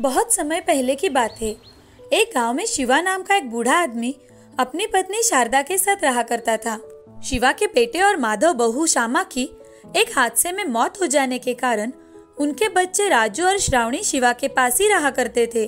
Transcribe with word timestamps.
बहुत 0.00 0.32
समय 0.34 0.60
पहले 0.60 0.94
की 0.94 1.08
बात 1.08 1.36
है। 1.40 1.48
एक 2.12 2.30
गाँव 2.34 2.54
में 2.54 2.66
शिवा 2.66 3.00
नाम 3.00 3.22
का 3.22 3.36
एक 3.36 3.50
बूढ़ा 3.50 3.72
आदमी 3.72 4.14
अपनी 4.58 4.86
पत्नी 4.86 5.22
शारदा 5.22 5.62
के 5.62 5.78
साथ 5.78 6.04
रहा 6.04 6.22
करता 6.22 6.56
था। 6.56 6.76
शिवा 7.24 7.52
के 7.52 7.66
बेटे 7.66 8.02
और 8.02 8.16
माधव 8.16 8.52
बहू 8.52 8.86
श्यामा 8.86 9.22
की 9.22 9.44
एक 9.96 10.18
हादसे 10.18 10.52
में 10.52 10.64
मौत 10.64 11.00
हो 11.02 11.06
जाने 11.06 11.38
के 11.38 11.54
कारण 11.54 11.92
उनके 12.38 12.68
बच्चे 12.68 13.08
राजू 13.08 13.44
और 13.44 13.58
श्रावणी 13.58 14.02
शिवा 14.02 14.32
के 14.32 14.48
पास 14.48 14.80
ही 14.80 14.88
रहा 14.88 15.10
करते 15.10 15.46
थे। 15.46 15.66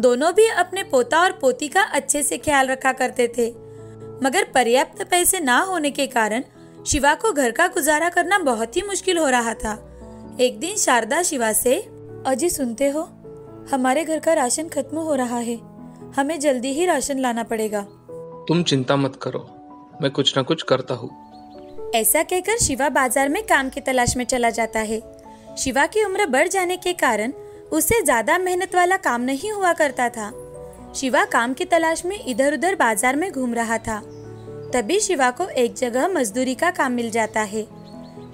दोनों 0.00 0.32
भी 0.34 0.48
अपने 0.48 0.82
पोता 0.82 1.20
और 1.20 1.32
पोती 1.32 1.68
का 1.68 1.82
अच्छे 1.82 2.22
से 2.22 2.38
ख्याल 2.38 2.66
रखा 2.66 2.92
करते 2.92 3.28
थे। 3.38 3.50
मगर 4.26 4.44
पर्याप्त 4.54 5.02
पैसे 5.02 5.40
ना 5.40 5.58
होने 5.58 5.90
के 5.90 6.06
कारण 6.06 6.42
शिवा 6.86 7.14
को 7.14 7.32
घर 7.32 7.50
का 7.50 7.66
गुजारा 7.66 8.08
करना 8.08 8.38
बहुत 8.38 8.76
ही 8.76 8.82
मुश्किल 8.82 9.18
हो 9.18 9.28
रहा 9.28 9.54
था। 9.54 9.98
एक 10.40 10.60
दिन 10.60 10.76
शारदा 10.76 11.22
शिवा 11.22 11.52
से, 11.52 11.76
अजी 12.26 12.50
सुनते 12.50 12.88
हो? 12.88 13.10
हमारे 13.70 14.04
घर 14.04 14.18
का 14.18 14.32
राशन 14.34 14.68
खत्म 14.68 14.98
हो 14.98 15.14
रहा 15.14 15.38
है। 15.38 15.56
हमें 16.16 16.38
जल्दी 16.40 16.68
ही 16.68 16.86
राशन 16.86 17.18
लाना 17.18 17.42
पड़ेगा। 17.42 17.80
तुम 18.48 18.62
चिंता 18.62 18.96
मत 18.96 19.18
करो। 19.22 19.38
मैं 20.02 20.10
कुछ 20.10 20.38
न 20.38 20.42
कुछ 20.42 20.62
करता 20.62 20.94
हूँ। 20.94 21.10
ऐसा 21.94 22.22
कहकर 22.22 22.58
शिवा 22.58 22.88
बाज़ार 22.88 23.28
में 23.28 23.42
काम 23.42 23.68
की 23.68 23.80
तलाश 23.80 24.16
में 24.16 24.24
चला 24.24 24.50
जाता 24.50 24.80
है। 24.80 25.00
शिवा 25.58 25.86
की 25.86 26.04
उम्र 26.04 26.26
बढ़ 26.26 26.48
जाने 26.48 26.76
के 26.76 26.92
कारण 26.92 27.32
उसे 27.72 28.02
ज़्यादा 28.02 28.38
मेहनत 28.38 28.74
वाला 28.74 28.96
काम 28.96 29.20
नहीं 29.20 29.52
हुआ 29.52 29.72
करता 29.72 30.08
था। 30.08 30.30
शिवा 30.96 31.24
काम 31.24 31.54
की 31.54 31.64
तलाश 31.64 32.04
में 32.04 32.18
इधर 32.18 32.54
उधर 32.54 32.74
बाज़ार 32.74 33.16
में 33.16 33.30
घूम 33.32 33.54
रहा 33.54 33.78
था। 33.78 34.00
तभी 34.74 34.98
शिवा 35.00 35.30
को 35.30 35.48
एक 35.48 35.74
जगह 35.74 36.08
मजदूरी 36.08 36.54
का 36.54 36.70
काम 36.70 36.92
मिल 36.92 37.10
जाता 37.10 37.40
है। 37.42 37.66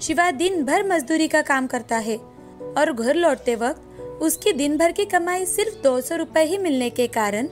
शिवा 0.01 0.29
दिन 0.31 0.63
भर 0.65 0.87
मजदूरी 0.87 1.27
का 1.27 1.41
काम 1.41 1.67
करता 1.67 1.97
है 1.97 2.17
और 2.17 2.91
घर 2.93 3.15
लौटते 3.15 3.55
वक्त 3.55 3.90
उसकी 4.21 4.51
दिन 4.53 4.77
भर 4.77 4.91
की 4.91 5.05
कमाई 5.05 5.45
सिर्फ़ 5.45 5.81
दो 5.83 5.99
सौ 6.01 6.15
रूपए 6.15 6.43
ही 6.43 6.57
मिलने 6.57 6.89
के 6.89 7.07
कारण 7.09 7.47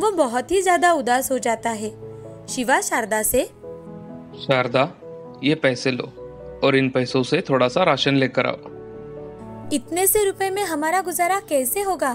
वो 0.00 0.10
बहुत 0.12 0.50
ही 0.50 0.60
ज़्यादा 0.62 0.92
उदास 0.92 1.30
हो 1.32 1.38
जाता 1.38 1.70
है। 1.72 1.90
शिवा 2.48 2.80
शारदा 2.80 3.22
से 3.22 3.44
शारदा 4.38 4.82
ये 5.44 5.54
पैसे 5.54 5.90
लो 5.90 6.04
और 6.64 6.76
इन 6.76 6.88
पैसों 6.90 7.22
से 7.22 7.40
थोड़ा 7.40 7.68
सा 7.68 7.82
राशन 7.84 8.14
लेकर 8.14 8.46
आओ। 8.46 8.72
इतने 9.72 10.06
से 10.06 10.24
रुपए 10.24 10.48
में 10.50 10.62
हमारा 10.64 11.00
गुजारा 11.00 11.38
कैसे 11.40 11.82
होगा? 11.82 12.10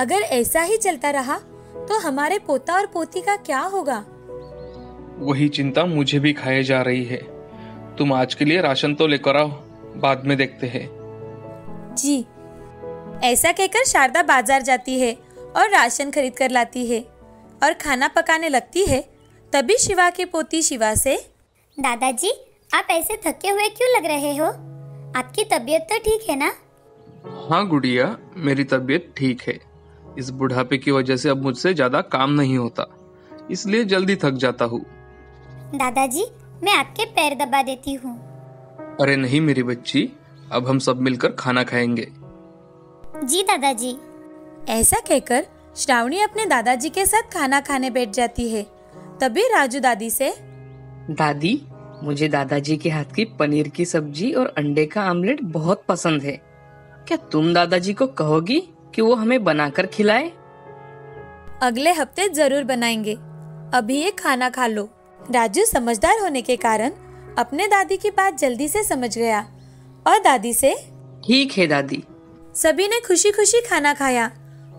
अगर 0.00 0.22
ऐसा 0.32 0.60
ही 0.62 0.76
चलता 0.76 1.10
रहा 1.10 1.38
तो 1.88 1.98
हमारे 2.00 2.38
पोता 2.38 2.74
और 2.74 2.86
पोती 2.86 3.20
का 3.20 3.36
क्या 3.38 3.60
होगा? 3.66 4.04
वही 5.20 5.48
चिंता 5.48 5.84
मुझे 5.86 6.18
भी 6.18 6.32
खाए 6.32 6.62
जा 6.62 6.80
रही 6.82 7.04
है। 7.04 7.20
तुम 7.98 8.12
आज 8.12 8.34
के 8.34 8.44
लिए 8.44 8.60
राशन 8.60 8.94
तो 8.94 9.06
लेकर 9.06 9.36
आओ 9.36 9.48
बाद 9.98 10.26
में 10.26 10.36
देखते 10.36 10.66
हैं। 10.66 10.88
जी 11.94 12.24
ऐसा 13.24 13.50
कहकर 13.52 13.84
शारदा 13.84 14.22
बाज़ार 14.22 14.62
जाती 14.62 14.98
है 15.00 15.12
और 15.56 15.70
राशन 15.70 16.10
खरीद 16.10 16.34
कर 16.36 16.50
लाती 16.50 16.86
है 16.86 17.00
और 17.62 17.72
खाना 17.74 18.08
पकाने 18.08 18.48
लगती 18.48 18.84
है 18.84 19.00
तभी 19.52 19.76
शिवा 19.78 20.08
की 20.10 20.24
पोती 20.24 20.60
शिवा 20.62 20.94
से 20.94 21.16
दादाजी 21.78 22.30
आप 22.74 22.88
ऐसे 22.90 23.16
थके 23.26 23.48
हुए 23.48 23.68
क्यों 23.68 23.90
लग 23.90 24.06
रहे 24.06 24.36
हो? 24.36 24.46
आपकी 25.18 25.44
तबीयत 25.52 25.86
तो 25.92 25.98
ठीक 25.98 26.28
है 26.30 26.36
ना? 26.38 26.52
हाँ 27.50 27.66
गुड़िया 27.68 28.16
मेरी 28.36 28.64
तबीयत 28.64 29.12
ठीक 29.16 29.42
है। 29.42 29.58
इस 30.18 30.30
बुढ़ापे 30.30 30.78
की 30.78 30.90
वजह 30.90 31.16
से 31.16 31.28
अब 31.28 31.42
मुझसे 31.42 31.74
ज़्यादा 31.74 32.00
काम 32.12 32.30
नहीं 32.30 32.56
होता 32.58 32.86
इसलिए 33.50 33.84
जल्दी 33.84 34.16
थक 34.16 34.34
जाता 34.36 34.64
हूँ। 34.64 34.80
दादाजी 35.74 36.24
मैं 36.62 36.72
आपके 36.72 37.04
पैर 37.06 37.34
दबा 37.44 37.62
देती 37.62 37.94
हूँ। 37.94 38.16
अरे 39.00 39.16
नहीं 39.16 39.40
मेरी 39.40 39.62
बच्ची 39.62 40.08
अब 40.52 40.68
हम 40.68 40.78
सब 40.78 41.00
मिलकर 41.00 41.32
खाना 41.38 41.62
खाएँगे। 41.64 42.06
जी 43.24 43.42
दादाजी। 43.42 43.96
ऐसा 44.68 44.98
कहकर 45.00 45.46
श्रावणी 45.76 46.20
अपने 46.20 46.44
दादाजी 46.46 46.88
के 46.88 47.04
साथ 47.06 47.22
खाना 47.32 47.60
खाने 47.60 47.90
बैठ 47.90 48.10
जाती 48.10 48.48
है। 48.48 48.62
तभी 49.20 49.42
राजू 49.42 49.80
दादी 49.80 50.10
से 50.10 50.30
दादी 51.10 51.60
मुझे 52.02 52.28
दादाजी 52.28 52.76
के 52.76 52.90
हाथ 52.90 53.04
की 53.04 53.24
पनीर 53.38 53.68
की 53.68 53.84
सब्ज़ी 53.84 54.32
और 54.32 54.46
अंडे 54.58 54.84
का 54.86 55.02
आमलेट 55.02 55.42
बहुत 55.42 55.82
पसंद 55.88 56.22
है। 56.22 56.32
क्या 57.08 57.16
तुम 57.32 57.52
दादाजी 57.54 57.92
को 57.92 58.06
कहोगी 58.06 58.60
कि 58.94 59.02
वो 59.02 59.14
हमें 59.14 59.44
बनाकर 59.44 59.86
खिलाए? 59.86 60.30
अगले 61.62 61.92
हफ़्ते 61.92 62.28
ज़रूर 62.28 62.64
बनाएँगे। 62.64 63.14
अभी 63.74 63.96
ये 63.96 64.10
खाना 64.10 64.50
खा 64.50 64.66
लो। 64.66 64.88
राजू 65.30 65.64
समझदार 65.64 66.20
होने 66.20 66.42
के 66.42 66.56
कारण 66.56 66.92
अपने 67.38 67.66
दादी 67.66 67.96
की 67.96 68.10
बात 68.10 68.38
जल्दी 68.38 68.68
से 68.68 68.82
समझ 68.84 69.18
गया। 69.18 69.40
और 70.06 70.18
दादी 70.18 70.52
से 70.54 70.74
ठीक 71.26 71.52
है 71.52 71.66
दादी। 71.66 72.02
सभी 72.58 72.86
ने 72.88 72.98
खुशी 73.00 73.30
खुशी 73.30 73.60
खाना 73.60 73.92
खाया 73.94 74.24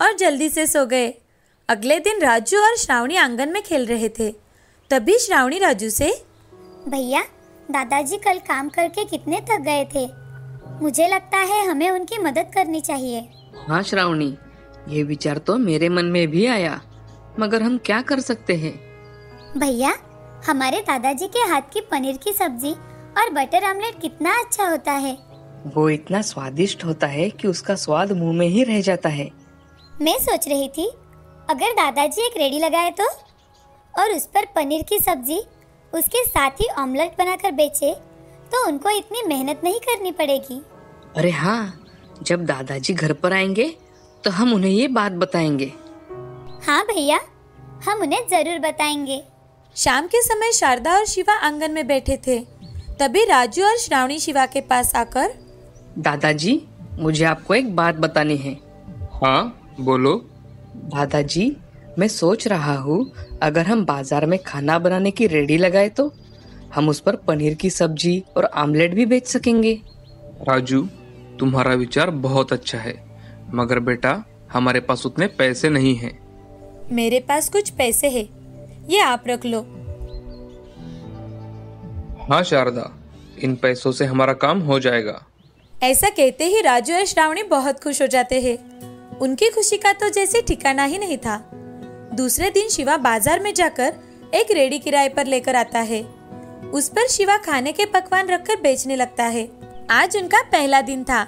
और 0.01 0.16
जल्दी 0.16 0.50
से 0.50 0.66
सो 0.67 0.85
गए। 0.85 1.07
अगले 1.69 2.00
दिन 2.00 2.22
राजू 2.22 2.57
और 2.57 2.75
श्रावणी 2.78 3.16
आँगन 3.16 3.50
में 3.50 3.62
खेल 3.63 3.85
रहे 3.85 4.09
थे। 4.09 4.29
तभी 4.91 5.17
श्रावणी 5.19 5.59
राजू 5.59 5.89
से 5.89 6.09
भैया 6.88 7.22
दादाजी 7.72 8.18
कल 8.18 8.39
काम 8.39 8.69
करके 8.69 9.06
कितने 9.06 9.39
थक 9.41 9.62
गए 9.62 9.85
थे। 9.85 10.06
मुझे 10.81 11.07
लगता 11.07 11.38
है 11.38 11.66
हमें 11.68 11.89
उनकी 11.91 12.18
मदद 12.18 12.51
करनी 12.56 12.81
चाहिए। 12.81 13.19
हाँ 13.68 13.81
श्रावणी 13.84 14.38
ये 14.89 15.03
विचार 15.03 15.38
तो 15.38 15.57
मेरे 15.57 15.89
मन 15.89 16.06
में 16.06 16.28
भी 16.28 16.45
आया 16.47 16.79
मगर 17.39 17.63
हम 17.63 17.78
क्या 17.78 18.01
कर 18.01 18.19
सकते 18.19 18.56
हैं? 18.56 18.73
भैया 19.57 19.94
हमारे 20.47 20.81
दादाजी 20.81 21.28
के 21.28 21.47
हाथ 21.50 21.73
की 21.73 21.81
पनीर 21.81 22.18
की 22.18 22.34
सब्ज़ी 22.34 22.72
और 23.18 23.29
बटर 23.29 23.63
आमलेट 23.63 24.01
कितना 24.01 24.39
अच्छा 24.39 24.69
होता 24.69 24.91
है। 24.91 25.18
वो 25.67 25.89
इतना 25.89 26.21
स्वादिष्ट 26.21 26.83
होता 26.85 27.07
है 27.07 27.29
कि 27.29 27.47
उसका 27.47 27.75
स्वाद 27.75 28.11
मुँह 28.11 28.33
में 28.33 28.47
ही 28.47 28.63
रह 28.63 28.81
जाता 28.81 29.09
है। 29.09 29.29
मैं 30.01 30.17
सोच 30.19 30.47
रही 30.47 30.67
थी 30.67 30.85
अगर 31.49 31.73
दादाजी 31.73 32.25
एक 32.25 32.37
रेडी 32.37 32.59
लगाए 32.59 32.91
तो? 32.91 33.07
और 33.93 34.11
उस 34.11 34.25
पर 34.25 34.45
पनीर 34.55 34.83
की 34.83 34.99
सब्ज़ी 34.99 35.41
उसके 35.93 36.23
साथ 36.25 36.61
ही 36.61 36.67
ऑमलेट 36.79 37.17
बनाकर 37.19 37.51
बेचे 37.51 37.93
तो 38.51 38.65
उनको 38.67 38.89
इतनी 38.89 39.21
मेहनत 39.27 39.61
नहीं 39.63 39.79
करनी 39.79 40.11
पड़ेगी। 40.11 40.61
अरे 41.17 41.31
हाँ 41.31 41.85
जब 42.23 42.45
दादाजी 42.45 42.93
घर 42.93 43.13
पर 43.13 43.33
आएँगे 43.33 43.67
तो 44.23 44.31
हम 44.31 44.53
उन्हें 44.53 44.71
ये 44.71 44.87
बात 44.89 45.11
बताएँगे। 45.13 45.71
हाँ 46.67 46.83
भैया 46.85 47.19
हम 47.85 48.01
उन्हें 48.01 48.27
ज़रूर 48.27 48.59
बताएँगे। 48.59 49.21
शाम 49.75 50.07
के 50.07 50.21
समय 50.21 50.51
शारदा 50.51 50.95
और 50.97 51.05
शिवा 51.05 51.33
आँगन 51.37 51.71
में 51.71 51.85
बैठे 51.87 52.17
थे। 52.27 52.39
तभी 52.99 53.23
राजू 53.25 53.65
और 53.65 53.77
श्रावणी 53.77 54.19
शिवा 54.19 54.45
के 54.45 54.61
पास 54.61 54.95
आकर 54.95 55.33
दादाजी 55.99 56.61
मुझे 56.99 57.23
आपको 57.25 57.53
एक 57.55 57.75
बात 57.75 57.95
बतानी 57.95 58.37
है। 58.37 58.53
हाँ 59.13 59.75
बोलो। 59.79 60.15
दादाजी 60.75 61.55
मैं 61.99 62.07
सोच 62.07 62.47
रहा 62.47 62.75
हूँ 62.77 62.99
अगर 63.43 63.65
हम 63.65 63.83
बाज़ार 63.85 64.25
में 64.25 64.38
खाना 64.43 64.77
बनाने 64.79 65.11
की 65.11 65.27
रेडी 65.27 65.57
लगाए 65.57 65.89
तो 65.89 66.11
हम 66.75 66.89
उस 66.89 66.99
पर 66.99 67.15
पनीर 67.27 67.53
की 67.53 67.69
सब्ज़ी 67.69 68.23
और 68.38 68.45
आमलेट 68.45 68.93
भी 68.93 69.05
बेच 69.05 69.27
सकेंगे। 69.27 69.73
राजू 70.49 70.81
तुम्हारा 71.39 71.73
विचार 71.73 72.09
बहुत 72.19 72.53
अच्छा 72.53 72.77
है 72.77 72.93
मगर 73.53 73.79
बेटा 73.81 74.23
हमारे 74.53 74.79
पास 74.79 75.05
उतने 75.05 75.27
पैसे 75.38 75.69
नहीं 75.69 75.95
हैं। 75.95 76.17
मेरे 76.91 77.19
पास 77.19 77.49
कुछ 77.49 77.69
पैसे 77.69 78.09
है 78.09 78.27
ये 78.89 78.99
आप 79.01 79.23
रख 79.27 79.45
लो। 79.45 79.61
हाँ 82.23 82.43
शारदा 82.43 82.91
इन 83.43 83.55
पैसों 83.55 83.91
से 83.91 84.05
हमारा 84.05 84.33
काम 84.35 84.59
हो 84.59 84.79
जाएगा। 84.79 85.21
ऐसा 85.81 86.09
कहते 86.09 86.45
ही 86.45 86.62
राजू 86.62 86.94
और 86.94 87.06
श्रावणी 87.06 87.44
बहुत 87.44 87.84
खुश 87.84 88.01
हो 88.01 88.07
जाते 88.07 88.40
हैं। 88.41 88.57
उनकी 89.19 89.50
खुशी 89.50 89.78
का 89.78 89.94
तो 89.94 90.09
जैसे 90.09 90.41
ठिकाना 90.41 90.84
ही 90.84 90.97
नहीं 90.97 91.17
था। 91.17 91.38
दूसरे 92.13 92.50
दिन 92.50 92.69
शिवा 92.69 92.97
बाज़ार 92.97 93.40
में 93.40 93.53
जाकर 93.53 93.94
एक 94.34 94.51
रेडी 94.51 94.79
किराए 94.79 95.09
पर 95.09 95.25
लेकर 95.25 95.56
आता 95.56 95.79
है। 95.81 96.01
उस 96.73 96.89
पर 96.89 97.07
शिवा 97.07 97.38
खाने 97.38 97.72
के 97.72 97.85
पकवान 97.85 98.28
रखकर 98.28 98.62
बेचने 98.62 98.95
लगता 98.95 99.23
है। 99.25 99.47
आज 99.91 100.18
उनका 100.18 100.41
पहला 100.51 100.81
दिन 100.81 101.03
था 101.03 101.22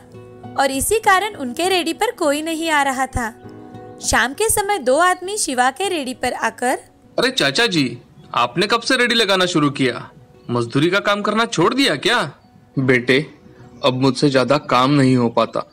और 0.59 0.71
इसी 0.71 0.99
कारण 0.99 1.35
उनके 1.35 1.69
रेडी 1.69 1.93
पर 1.93 2.11
कोई 2.11 2.41
नहीं 2.41 2.69
आ 2.69 2.83
रहा 2.83 3.05
था। 3.07 3.33
शाम 4.03 4.33
के 4.33 4.49
समय 4.49 4.79
दो 4.79 4.97
आदमी 4.99 5.37
शिवा 5.37 5.71
के 5.71 5.89
रेडी 5.89 6.13
पर 6.13 6.33
आकर 6.33 6.79
अरे 7.17 7.31
चाचा 7.31 7.67
जी 7.67 7.97
आपने 8.35 8.67
कब 8.67 8.81
से 8.81 8.97
रेडी 8.97 9.15
लगाना 9.15 9.45
शुरू 9.45 9.69
किया? 9.71 10.09
मजदूरी 10.49 10.89
का 10.89 10.99
काम 10.99 11.21
करना 11.21 11.45
छोड़ 11.45 11.73
दिया 11.73 11.95
क्या? 11.97 12.23
बेटे 12.77 13.25
अब 13.85 14.01
मुझसे 14.01 14.29
ज़्यादा 14.29 14.57
काम 14.57 14.91
नहीं 14.91 15.15
हो 15.17 15.29
पाता। 15.29 15.65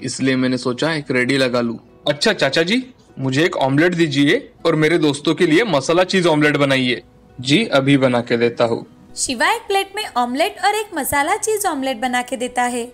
इसलिए 0.00 0.36
मैंने 0.36 0.58
सोचा 0.58 0.92
एक 0.92 1.10
रेडी 1.10 1.36
लगा 1.36 1.60
लूँ। 1.60 1.78
अच्छा 2.08 2.32
चाचा 2.32 2.62
जी 2.62 2.82
मुझे 3.18 3.44
एक 3.44 3.56
ऑमलेट 3.56 3.94
दीजिए 3.94 4.36
और 4.66 4.74
मेरे 4.74 4.98
दोस्तों 4.98 5.34
के 5.34 5.46
लिए 5.46 5.64
मसाला 5.64 6.04
चीज़ 6.04 6.28
ऑमलेट 6.28 6.56
बनाइए। 6.56 7.02
जी 7.38 7.64
अभी 7.66 7.96
बना 7.96 8.20
के 8.20 8.36
देता 8.36 8.64
हूँ। 8.64 8.84
शिवा 9.16 9.50
एक 9.52 9.62
प्लेट 9.62 9.92
में 9.96 10.04
ऑमलेट 10.16 10.56
और 10.64 10.74
एक 10.74 10.90
मसाला 10.94 11.36
चीज़ 11.36 11.66
ऑमलेट 11.66 12.00
बना 12.00 12.22
के 12.22 12.36
देता 12.36 12.62
है। 12.62 12.84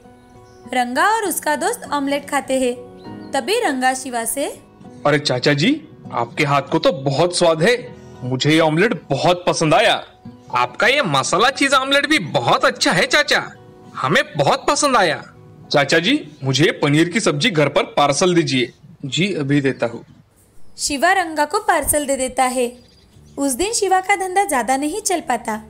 रंगा 0.75 1.07
और 1.07 1.25
उसका 1.25 1.57
दोस्त 1.57 1.89
ऑमलेट 1.93 2.29
खाते 2.31 2.59
हैं। 2.61 2.75
तभी 3.33 3.59
रंगा 3.61 3.93
शिवा 3.95 4.25
से 4.25 4.47
अरे 5.07 5.19
चाचा 5.19 5.53
जी 5.53 5.81
आपके 6.13 6.45
हाथ 6.45 6.63
को 6.63 6.79
तो 6.79 6.93
बहुत 6.93 7.37
स्वाद 7.37 7.63
है। 7.63 7.77
मुझे 8.25 8.51
ये 8.51 8.59
ऑमलेट 8.61 8.95
बहुत 9.11 9.45
पसंद 9.47 9.75
आया। 9.75 9.95
आपका 10.57 10.87
ये 10.87 11.03
मसाला 11.03 11.51
चीज़ 11.51 11.75
ऑमलेट 11.75 12.07
भी 12.07 12.19
बहुत 12.31 12.65
अच्छा 12.65 12.93
है 12.93 13.07
चाचा। 13.07 13.41
हमें 13.95 14.23
बहुत 14.37 14.65
पसंद 14.69 14.97
आया। 14.97 15.23
चाचा 15.73 15.99
जी 15.99 16.21
मुझे 16.45 16.71
पनीर 16.83 17.09
की 17.09 17.21
सब्ज़ी 17.21 17.51
घर 17.51 17.69
पर 17.69 17.85
पार्सल 17.97 18.35
दीजिए। 18.35 18.73
जी 19.05 19.33
अभी 19.35 19.61
देता 19.61 19.87
हूँ। 19.87 20.05
शिवा 20.79 21.13
रंगा 21.13 21.45
को 21.45 21.59
पार्सल 21.59 22.07
दे 22.07 22.17
देता 22.17 22.45
है। 22.47 22.73
उस 23.39 23.53
दिन 23.53 23.73
शिवा 23.73 24.01
का 24.01 24.17
धंधा 24.17 24.45
ज़्यादा 24.45 24.77
नहीं 24.77 25.01
चल 25.01 25.21
पाता। 25.21 25.63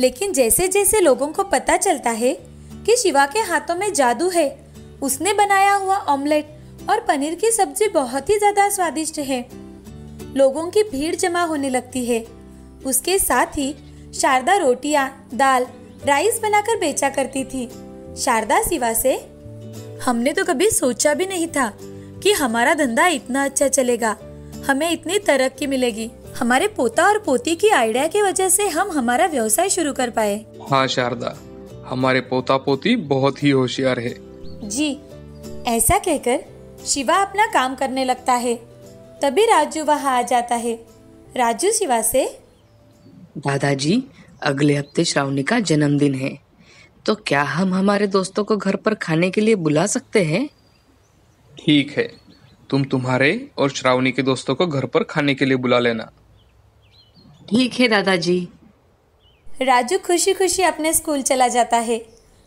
लेकिन 0.00 0.32
जैसे 0.32 0.68
जैसे 0.68 1.00
लोगों 1.00 1.28
को 1.28 1.44
पता 1.44 1.76
चलता 1.76 2.10
है 2.10 2.32
कि 2.86 2.96
शिवा 2.96 3.26
के 3.26 3.38
हाथों 3.40 3.76
में 3.76 3.92
जादू 3.92 4.28
है 4.28 4.48
उसने 5.02 5.32
बनाया 5.34 5.74
हुआ 5.74 5.96
ऑमलेट 6.08 6.88
और 6.90 7.00
पनीर 7.00 7.34
की 7.34 7.50
सब्ज़ी 7.50 7.88
बहुत 7.88 8.30
ही 8.30 8.38
ज़्यादा 8.38 8.68
स्वादिष्ट 8.68 9.18
है। 9.18 9.44
लोगों 10.36 10.68
की 10.70 10.82
भीड़ 10.82 11.14
जमा 11.14 11.42
होने 11.42 11.70
लगती 11.70 12.04
है। 12.04 12.24
उसके 12.86 13.18
साथ 13.18 13.58
ही 13.58 13.74
शारदा 14.14 14.56
रोटियाँ 14.56 15.08
दाल 15.34 15.66
राइस 16.06 16.40
बनाकर 16.42 16.76
बेचा 16.76 17.08
करती 17.08 17.44
थी। 17.44 17.66
शारदा 18.16 18.62
शिवा 18.62 18.92
से 18.92 19.14
हमने 20.02 20.32
तो 20.32 20.44
कभी 20.44 20.70
सोचा 20.70 21.14
भी 21.14 21.26
नहीं 21.26 21.46
था 21.46 21.68
कि 22.22 22.32
हमारा 22.32 22.74
धंधा 22.74 23.06
इतना 23.06 23.44
अच्छा 23.44 23.68
चलेगा। 23.68 24.16
हमें 24.68 24.90
इतनी 24.90 25.18
तरक्की 25.18 25.66
मिलेगी। 25.66 26.10
हमारे 26.36 26.66
पोता 26.68 27.06
और 27.06 27.18
पोती 27.18 27.54
की 27.56 27.68
आइडिया 27.68 28.06
की 28.06 28.22
वजह 28.22 28.48
से 28.48 28.68
हम 28.68 28.90
हमारा 28.90 29.26
व्यवसाय 29.26 29.68
शुरू 29.68 29.92
कर 29.92 30.10
पाए। 30.10 30.36
हाँ 30.70 30.86
शारदा 30.86 31.36
हमारे 31.86 32.20
पोता 32.20 32.56
पोती 32.56 32.96
बहुत 32.96 33.42
ही 33.42 33.50
होशियार 33.50 33.98
है। 33.98 34.14
जी 34.68 34.90
ऐसा 35.66 35.98
कहकर 35.98 36.44
शिवा 36.86 37.16
अपना 37.16 37.46
काम 37.46 37.74
करने 37.74 38.04
लगता 38.04 38.32
है। 38.34 38.54
तभी 39.22 39.44
राजू 39.46 39.84
वहाँ 39.84 40.16
आ 40.18 40.22
जाता 40.22 40.54
है। 40.54 40.74
राजू 41.36 41.70
शिवा 41.72 42.00
से 42.02 42.24
दादाजी 43.38 44.02
अगले 44.42 44.76
हफ़्ते 44.76 45.04
श्रावणी 45.04 45.42
का 45.42 45.60
जन्मदिन 45.60 46.14
है। 46.14 46.38
तो 47.06 47.14
क्या 47.14 47.42
हम 47.42 47.74
हमारे 47.74 48.06
दोस्तों 48.06 48.44
को 48.44 48.56
घर 48.56 48.76
पर 48.76 48.94
खाने 48.94 49.30
के 49.30 49.40
लिए 49.40 49.54
बुला 49.54 49.86
सकते 49.86 50.24
हैं? 50.24 50.48
ठीक 51.58 51.90
है। 51.90 52.10
तुम 52.70 52.84
तुम्हारे 52.84 53.50
और 53.58 53.70
श्रावणी 53.70 54.12
के 54.12 54.22
दोस्तों 54.22 54.54
को 54.54 54.66
घर 54.66 54.86
पर 54.86 55.04
खाने 55.04 55.34
के 55.34 55.44
लिए 55.44 55.56
बुला 55.56 55.78
लेना। 55.78 56.10
ठीक 57.50 57.80
है 57.80 57.88
दादाजी। 57.88 58.48
राजू 59.62 59.98
खुशी 59.98 60.32
खुशी 60.32 60.62
अपने 60.62 60.92
स्कूल 60.92 61.22
चला 61.22 61.48
जाता 61.48 61.76
है। 61.76 62.00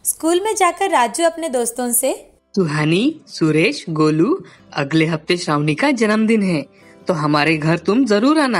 स्कूल 0.06 0.42
में 0.42 0.56
जाकर 0.56 0.90
राजू 0.90 1.24
अपने 1.24 1.50
दोस्तों 1.50 1.92
से 1.92 2.14
सुहानी 2.56 3.22
सुरेश 3.28 3.86
गोलू 3.90 4.44
अगले 4.74 5.06
हफ़्ते 5.06 5.38
श्रावणी 5.38 5.76
का 5.76 5.92
जन्मदिन 5.92 6.44
है। 6.44 6.62
तो 7.08 7.14
हमारे 7.14 7.58
घर 7.58 7.78
तुम 7.78 8.06
ज़रूर 8.06 8.40
आना। 8.40 8.60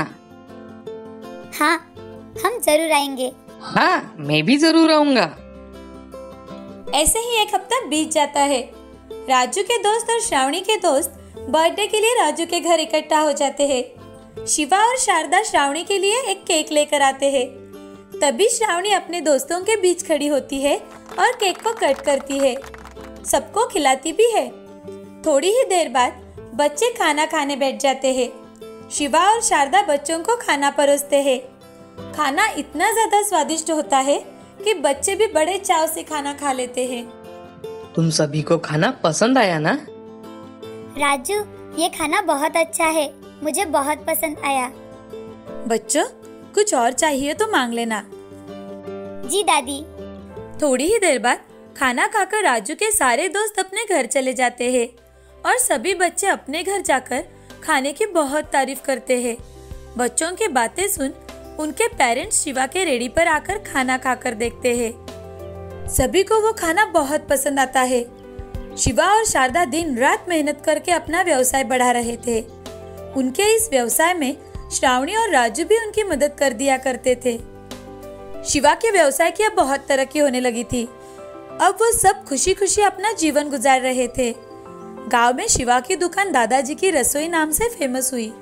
हाँ 1.58 1.93
हम 2.36 2.58
ज़रूर 2.58 2.92
आएँगे। 2.92 3.32
हाँ 3.62 4.14
मैं 4.18 4.42
भी 4.44 4.56
ज़रूर 4.56 4.92
आऊँगा। 4.92 5.24
ऐसे 6.94 7.18
ही 7.18 7.40
एक 7.42 7.54
हफ़्ता 7.54 7.80
बीत 7.88 8.10
जाता 8.10 8.40
है। 8.40 8.60
राजू 9.28 9.62
के 9.62 9.78
दोस्त 9.78 10.10
और 10.10 10.20
श्रावणी 10.20 10.60
के 10.60 10.76
दोस्त 10.76 11.20
बर्थडे 11.48 11.86
के 11.86 12.00
लिए 12.00 12.14
राजू 12.14 12.46
के 12.46 12.60
घर 12.60 12.80
इकट्ठा 12.80 13.20
हो 13.20 13.32
जाते 13.32 13.66
हैं। 13.66 14.46
शिवा 14.46 14.78
और 14.78 14.96
शारदा 14.98 15.42
श्रावणी 15.42 15.84
के 15.84 15.98
लिए 15.98 16.20
एक 16.22 16.42
केक 16.44 16.72
लेकर 16.72 17.02
आते 17.02 17.30
हैं। 17.30 17.46
तभी 18.20 18.48
श्रावणी 18.48 18.92
अपने 18.92 19.20
दोस्तों 19.20 19.60
के 19.60 19.76
बीच 19.76 20.06
खड़ी 20.08 20.26
होती 20.26 20.60
है 20.62 20.76
और 21.18 21.32
केक 21.32 21.62
को 21.62 21.72
कट 21.72 22.00
करती 22.00 22.38
है। 22.38 22.54
सबको 23.24 23.66
खिलाती 23.66 24.12
भी 24.12 24.30
है। 24.30 24.48
थोड़ी 25.26 25.48
ही 25.48 25.64
देर 25.64 25.88
बाद 25.88 26.22
बच्चे 26.54 26.90
खाना 26.90 27.26
खाने 27.26 27.56
बैठ 27.56 27.80
जाते 27.80 28.12
हैं। 28.14 28.30
शिवा 28.90 29.20
और 29.30 29.40
शारदा 29.42 29.82
बच्चों 29.82 30.18
को 30.18 30.36
खाना 30.36 30.70
परोसते 30.70 31.22
हैं। 31.22 31.40
खाना 32.16 32.46
इतना 32.58 32.90
ज़्यादा 32.92 33.22
स्वादिष्ट 33.22 33.70
होता 33.70 33.98
है 33.98 34.18
कि 34.64 34.74
बच्चे 34.74 35.14
भी 35.14 35.26
बड़े 35.26 35.58
चाव 35.58 35.86
से 35.86 36.02
खाना 36.02 36.32
खा 36.32 36.52
लेते 36.52 36.84
हैं। 36.86 37.04
तुम 37.96 38.10
सभी 38.10 38.42
को 38.42 38.58
खाना 38.58 38.90
पसंद 39.04 39.38
आया 39.38 39.58
ना? 39.58 39.78
राजू 40.98 41.34
ये 41.78 41.88
खाना 41.88 42.20
बहुत 42.22 42.56
अच्छा 42.56 42.86
है। 42.86 43.12
मुझे 43.42 43.64
बहुत 43.64 44.04
पसंद 44.06 44.38
आया। 44.44 44.70
बच्चों 45.68 46.04
कुछ 46.54 46.74
और 46.74 46.92
चाहिए 46.92 47.34
तो 47.34 47.46
मांग 47.52 47.72
लेना। 47.72 48.02
जी 49.28 49.42
दादी। 49.42 49.82
थोड़ी 50.62 50.84
ही 50.84 50.98
देर 50.98 51.18
बाद 51.18 51.40
खाना 51.78 52.06
खाकर 52.06 52.42
राजू 52.44 52.74
के 52.74 52.90
सारे 52.90 53.28
दोस्त 53.28 53.58
अपने 53.58 53.84
घर 53.86 54.06
चले 54.06 54.32
जाते 54.32 54.70
हैं 54.72 54.88
और 55.44 55.58
सभी 55.58 55.94
बच्चे 55.94 56.26
अपने 56.26 56.62
घर 56.62 56.82
जाकर 56.82 57.24
खाने 57.64 57.92
की 57.92 58.06
बहुत 58.06 58.44
तारीफ़ 58.44 58.82
करते 58.82 59.20
हैं। 59.22 59.36
बच्चों 59.98 60.30
की 60.32 60.48
बातें 60.48 60.86
सुन 60.88 61.12
उनके 61.60 61.88
पेरेंट्स 61.88 62.44
शिवा 62.44 62.66
के 62.66 62.84
रेडी 62.84 63.08
पर 63.08 63.28
आकर 63.28 63.58
खाना 63.58 63.98
खाकर 63.98 64.34
देखते 64.34 64.76
हैं। 64.76 65.04
सभी 65.88 66.22
को 66.22 66.40
वो 66.40 66.52
खाना 66.52 66.86
बहुत 66.86 67.28
पसंद 67.28 67.60
आता 67.60 67.80
है। 67.80 68.24
शिवा 68.76 69.06
और 69.06 69.24
शारदा 69.24 69.64
दिन 69.64 69.98
रात 69.98 70.26
मेहनत 70.28 70.62
करके 70.66 70.92
अपना 70.92 71.22
व्यवसाय 71.22 71.64
बढ़ा 71.64 71.90
रहे 71.90 72.16
थे। 72.16 72.40
उनके 73.16 73.56
इस 73.56 73.68
व्यवसाय 73.70 74.14
में 74.14 74.36
श्रावणी 74.72 75.16
और 75.16 75.30
राजू 75.30 75.64
भी 75.64 75.76
उनकी 75.76 76.02
मदद 76.02 76.36
कर 76.38 76.52
दिया 76.52 76.76
करते 76.76 77.14
थे। 77.14 77.38
शिवा 78.44 78.74
के 78.74 78.90
व्यवसाय 78.90 79.30
की 79.30 79.44
अब 79.44 79.52
बहुत 79.52 79.86
तरक्की 79.88 80.18
होने 80.18 80.40
लगी 80.40 80.64
थी। 80.64 80.84
अब 81.60 81.76
वो 81.80 81.92
सब 81.92 82.24
खुशी 82.24 82.54
खुशी 82.54 82.82
अपना 82.82 83.12
जीवन 83.12 83.50
गुजार 83.50 83.80
रहे 83.80 84.08
थे। 84.08 84.34
गाँव 85.08 85.34
में 85.34 85.48
शिवा 85.48 85.80
की 85.80 85.96
दुकान 85.96 86.32
दादाजी 86.32 86.74
की 86.74 86.90
रसोई 86.90 87.28
नाम 87.28 87.50
से 87.50 87.68
फ़ेमस 87.68 88.12
हुई। 88.12 88.32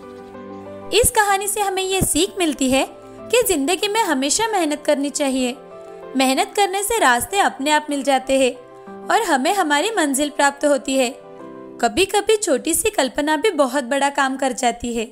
इस 0.94 1.10
कहानी 1.10 1.48
से 1.48 1.60
हमें 1.60 1.82
ये 1.82 2.00
सीख 2.02 2.34
मिलती 2.38 2.70
है 2.70 3.01
कि 3.32 3.42
ज़िंदगी 3.42 3.88
में 3.88 4.00
हमेशा 4.00 4.46
मेहनत 4.48 4.82
करनी 4.86 5.10
चाहिए। 5.10 5.54
मेहनत 6.16 6.52
करने 6.56 6.82
से 6.82 6.98
रास्ते 6.98 7.38
अपने 7.38 7.70
आप 7.70 7.86
मिल 7.90 8.02
जाते 8.02 8.38
हैं 8.38 8.54
और 9.06 9.22
हमें 9.22 9.52
हमारी 9.54 9.90
मंजिल 9.90 10.30
प्राप्त 10.30 10.64
होती 10.64 10.96
है। 10.96 11.08
कभी 11.80 12.04
कभी 12.04 12.36
छोटी 12.36 12.74
सी 12.74 12.90
कल्पना 12.90 13.36
भी 13.36 13.50
बहुत 13.50 13.84
बड़ा 13.84 14.10
काम 14.10 14.36
कर 14.36 14.52
जाती 14.52 14.92
है। 14.94 15.04